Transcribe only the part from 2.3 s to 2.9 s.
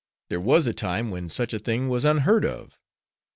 of.